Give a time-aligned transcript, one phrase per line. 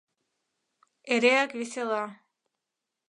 [1.13, 2.03] Эреак весела.